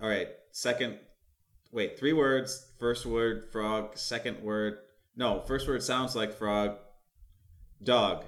All 0.02 0.10
right. 0.10 0.30
Second. 0.52 0.98
Wait. 1.72 2.00
Three 2.00 2.14
words. 2.14 2.72
First 2.80 3.06
word. 3.06 3.50
Frog. 3.52 3.98
Second 3.98 4.42
word. 4.42 4.80
No. 5.16 5.42
First 5.42 5.68
word 5.68 5.84
sounds 5.84 6.16
like 6.16 6.34
frog. 6.34 6.78
Dog. 7.84 8.26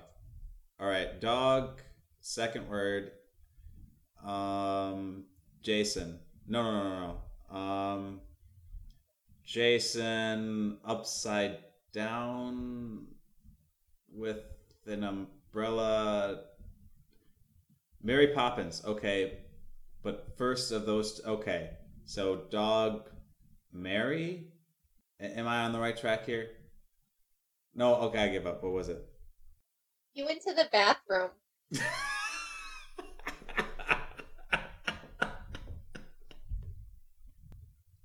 All 0.79 0.87
right. 0.87 1.19
Dog. 1.19 1.81
Second 2.21 2.69
word. 2.69 3.11
Um. 4.23 5.25
Jason. 5.61 6.19
No. 6.47 6.63
No. 6.63 6.83
No. 6.83 7.15
No. 7.51 7.57
Um. 7.57 8.21
Jason 9.45 10.77
upside 10.85 11.57
down 11.93 13.07
with 14.11 14.43
an 14.85 15.03
umbrella. 15.03 16.41
Mary 18.03 18.27
Poppins, 18.27 18.83
okay. 18.85 19.39
But 20.03 20.37
first 20.37 20.71
of 20.73 20.85
those, 20.85 21.21
okay. 21.25 21.71
So, 22.05 22.41
dog 22.51 23.09
Mary? 23.71 24.49
A- 25.21 25.39
Am 25.39 25.47
I 25.47 25.63
on 25.63 25.71
the 25.71 25.79
right 25.79 25.95
track 25.95 26.25
here? 26.25 26.49
No, 27.73 27.95
okay, 27.95 28.19
I 28.19 28.27
give 28.27 28.45
up. 28.45 28.61
What 28.61 28.73
was 28.73 28.89
it? 28.89 29.03
You 30.13 30.25
went 30.25 30.41
to 30.41 30.53
the 30.53 30.67
bathroom. 30.71 31.29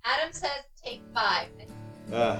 Adam 0.05 0.31
says 0.33 0.63
take 0.83 1.01
five. 1.13 1.49
Ugh. 2.11 2.39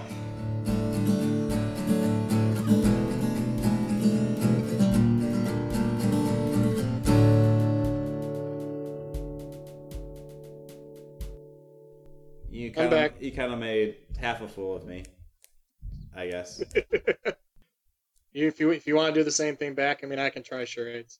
You 13.29 13.35
kind 13.35 13.53
of 13.53 13.59
made 13.59 13.95
half 14.19 14.41
a 14.41 14.47
fool 14.47 14.75
of 14.75 14.87
me, 14.87 15.05
I 16.15 16.27
guess. 16.29 16.63
You, 18.33 18.47
if 18.47 18.59
you 18.59 18.71
if 18.71 18.87
you 18.87 18.95
want 18.95 19.13
to 19.13 19.19
do 19.19 19.23
the 19.23 19.29
same 19.29 19.55
thing 19.55 19.75
back, 19.75 20.03
I 20.03 20.07
mean, 20.07 20.17
I 20.17 20.31
can 20.31 20.41
try 20.41 20.65
charades. 20.65 21.19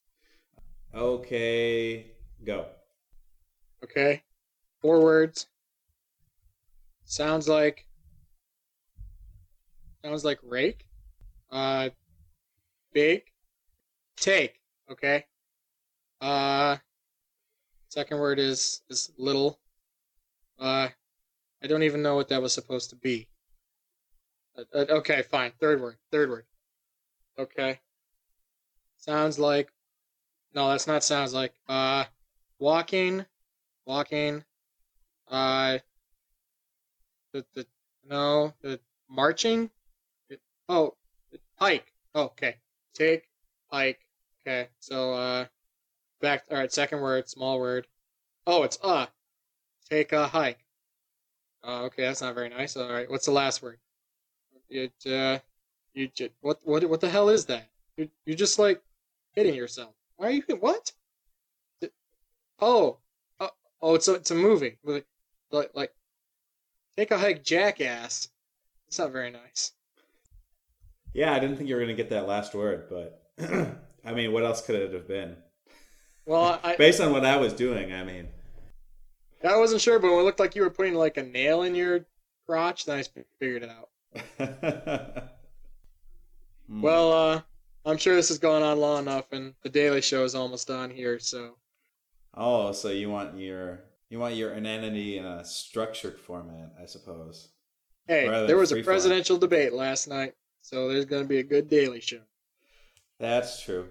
okay, 0.95 2.07
go. 2.43 2.65
Okay. 3.83 4.23
Four 4.81 5.03
words. 5.03 5.45
Sounds 7.05 7.47
like. 7.47 7.85
Sounds 10.03 10.25
like 10.25 10.39
rake. 10.41 10.87
Uh, 11.51 11.89
big. 12.91 13.21
Take. 14.17 14.61
Okay. 14.91 15.25
Uh, 16.21 16.77
second 17.89 18.17
word 18.17 18.39
is 18.39 18.81
is 18.89 19.11
little. 19.15 19.59
Uh, 20.57 20.89
I 21.63 21.67
don't 21.67 21.83
even 21.83 22.01
know 22.01 22.15
what 22.15 22.29
that 22.29 22.41
was 22.41 22.53
supposed 22.53 22.89
to 22.91 22.95
be. 22.95 23.27
Uh, 24.57 24.63
uh, 24.73 24.85
okay, 24.89 25.21
fine. 25.23 25.51
Third 25.59 25.81
word. 25.81 25.97
Third 26.11 26.29
word. 26.29 26.45
Okay. 27.37 27.79
Sounds 28.97 29.39
like. 29.39 29.71
No, 30.53 30.69
that's 30.69 30.87
not 30.87 31.03
sounds 31.03 31.33
like. 31.33 31.53
Uh, 31.67 32.05
walking 32.59 33.25
walking. 33.89 34.43
Uh, 35.27 35.79
the 37.33 37.43
the 37.55 37.65
no 38.07 38.53
the 38.61 38.79
marching. 39.09 39.69
It, 40.29 40.39
oh, 40.69 40.95
hike. 41.55 41.91
Oh, 42.13 42.25
okay, 42.25 42.57
take 42.93 43.27
hike. 43.71 43.99
Okay, 44.41 44.69
so 44.79 45.13
uh, 45.13 45.45
back. 46.21 46.43
All 46.49 46.57
right, 46.57 46.71
second 46.71 47.01
word, 47.01 47.27
small 47.27 47.59
word. 47.59 47.87
Oh, 48.45 48.63
it's 48.63 48.77
uh. 48.83 49.07
Take 49.89 50.11
a 50.13 50.27
hike. 50.27 50.59
Uh, 51.63 51.83
okay, 51.83 52.03
that's 52.03 52.21
not 52.21 52.35
very 52.35 52.49
nice. 52.49 52.77
All 52.77 52.91
right, 52.91 53.09
what's 53.09 53.25
the 53.25 53.31
last 53.31 53.61
word? 53.61 53.79
It 54.69 54.93
uh, 55.05 55.39
you 55.93 56.07
just 56.07 56.31
what 56.41 56.59
what 56.63 56.87
what 56.89 57.01
the 57.01 57.09
hell 57.09 57.29
is 57.29 57.45
that? 57.45 57.69
You're, 57.97 58.07
you're 58.25 58.37
just 58.37 58.59
like 58.59 58.81
hitting 59.33 59.55
yourself. 59.55 59.93
Why 60.17 60.27
are 60.27 60.31
you 60.31 60.43
what? 60.59 60.91
Oh, 62.61 62.97
Oh, 63.81 63.95
it's 63.95 64.07
a, 64.07 64.15
it's 64.15 64.31
a 64.31 64.35
movie. 64.35 64.77
Like, 64.83 65.05
like, 65.51 65.71
like, 65.73 65.93
take 66.97 67.11
a 67.11 67.17
hike, 67.17 67.43
jackass. 67.43 68.29
It's 68.87 68.99
not 68.99 69.11
very 69.11 69.31
nice. 69.31 69.73
Yeah, 71.13 71.33
I 71.33 71.39
didn't 71.39 71.57
think 71.57 71.69
you 71.69 71.75
were 71.75 71.81
gonna 71.81 71.93
get 71.93 72.09
that 72.09 72.27
last 72.27 72.53
word, 72.53 72.87
but 72.89 73.31
I 74.05 74.13
mean, 74.13 74.31
what 74.31 74.43
else 74.43 74.61
could 74.61 74.75
it 74.75 74.93
have 74.93 75.07
been? 75.07 75.37
Well, 76.25 76.59
I, 76.63 76.75
Based 76.75 77.01
on 77.01 77.11
what 77.11 77.25
I 77.25 77.37
was 77.37 77.53
doing, 77.53 77.93
I 77.93 78.03
mean. 78.03 78.27
I 79.43 79.57
wasn't 79.57 79.81
sure, 79.81 79.99
but 79.99 80.11
when 80.11 80.19
it 80.19 80.23
looked 80.23 80.39
like 80.39 80.55
you 80.55 80.61
were 80.63 80.69
putting 80.69 80.95
like 80.95 81.17
a 81.17 81.23
nail 81.23 81.63
in 81.63 81.73
your 81.75 82.05
crotch, 82.45 82.85
then 82.85 82.99
I 82.99 83.03
figured 83.39 83.63
it 83.63 83.69
out. 83.69 83.89
Hmm. 86.67 86.81
Well, 86.83 87.11
uh, 87.11 87.41
I'm 87.83 87.97
sure 87.97 88.15
this 88.15 88.27
has 88.29 88.37
gone 88.37 88.61
on 88.61 88.79
long 88.79 88.99
enough, 89.03 89.25
and 89.31 89.55
the 89.63 89.69
Daily 89.69 90.01
Show 90.01 90.23
is 90.23 90.35
almost 90.35 90.69
on 90.69 90.91
here. 90.91 91.17
So, 91.17 91.55
Oh, 92.35 92.71
so 92.73 92.89
you 92.91 93.09
want 93.09 93.35
your 93.39 93.81
you 94.09 94.19
want 94.19 94.35
your 94.35 94.53
inanity 94.53 95.17
in 95.17 95.25
a 95.25 95.43
structured 95.43 96.19
format, 96.19 96.71
I 96.79 96.85
suppose. 96.85 97.49
hey, 98.07 98.27
Rather 98.29 98.45
there 98.45 98.57
was 98.57 98.71
a 98.71 98.75
free 98.75 98.83
form. 98.83 98.93
presidential 98.93 99.37
debate 99.37 99.73
last 99.73 100.07
night, 100.07 100.35
so 100.61 100.87
there's 100.89 101.05
going 101.05 101.23
to 101.23 101.27
be 101.27 101.39
a 101.39 101.43
good 101.43 101.69
Daily 101.69 102.01
Show. 102.01 102.21
That's 103.19 103.61
true. 103.63 103.87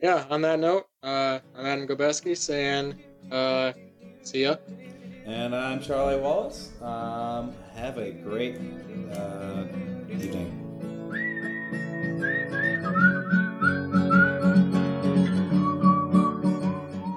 Yeah. 0.00 0.24
On 0.30 0.40
that 0.40 0.58
note, 0.58 0.86
uh, 1.02 1.40
I'm 1.54 1.66
Adam 1.66 1.86
Gobeski 1.86 2.34
saying, 2.36 2.94
uh, 3.30 3.72
see 4.24 4.42
ya. 4.42 4.56
And 5.26 5.54
I'm 5.54 5.80
Charlie 5.80 6.20
Wallace. 6.20 6.70
Um, 6.82 7.54
have 7.74 7.98
a 7.98 8.10
great 8.10 8.56
uh, 9.12 9.64
evening. 10.10 10.60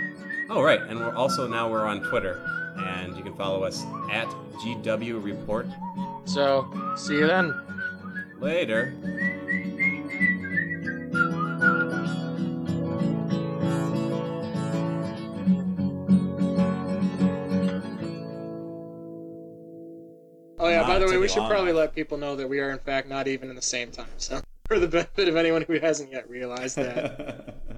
Oh, 0.49 0.61
right. 0.61 0.81
And 0.81 0.99
we're 0.99 1.15
also 1.15 1.47
now 1.47 1.69
we're 1.69 1.85
on 1.85 2.01
Twitter. 2.01 2.43
And 2.77 3.15
you 3.15 3.23
can 3.23 3.33
follow 3.35 3.63
us 3.63 3.85
at 4.11 4.27
GW 4.63 5.23
Report. 5.23 5.67
So, 6.25 6.67
see 6.95 7.15
you 7.15 7.27
then. 7.27 7.53
Later. 8.39 8.93
Oh 20.61 20.69
yeah, 20.69 20.81
Wow, 20.81 20.87
by 20.87 20.99
the 20.99 21.07
way, 21.07 21.17
we 21.17 21.27
should 21.27 21.47
probably 21.47 21.73
let 21.73 21.95
people 21.95 22.19
know 22.19 22.35
that 22.35 22.47
we 22.47 22.59
are 22.59 22.69
in 22.69 22.77
fact 22.77 23.09
not 23.09 23.27
even 23.27 23.49
in 23.49 23.55
the 23.55 23.61
same 23.63 23.89
time. 23.89 24.05
So, 24.17 24.41
for 24.67 24.77
the 24.77 24.87
benefit 24.87 25.27
of 25.27 25.35
anyone 25.35 25.63
who 25.63 25.79
hasn't 25.79 26.11
yet 26.11 26.29
realized 26.29 26.77
that. 26.77 27.55